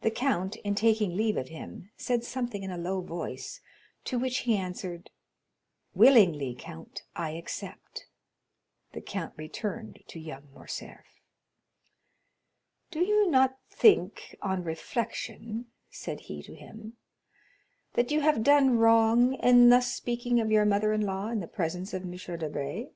[0.00, 3.60] The count, in taking leave of him, said something in a low voice,
[4.02, 5.12] to which he answered,
[5.94, 8.08] "Willingly, count; I accept."
[8.94, 11.04] The count returned to young Morcerf.
[12.90, 16.96] "Do you not think, on reflection," said he to him,
[17.92, 21.46] "that you have done wrong in thus speaking of your mother in law in the
[21.46, 22.16] presence of M.
[22.40, 22.88] Debray?"